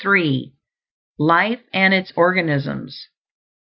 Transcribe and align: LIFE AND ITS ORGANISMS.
LIFE 1.19 1.61
AND 1.75 1.93
ITS 1.93 2.11
ORGANISMS. 2.15 3.07